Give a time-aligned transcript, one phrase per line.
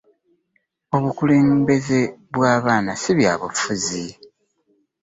[0.95, 1.99] Obukulembeze
[2.33, 4.05] bw'abaana si byabufuzi.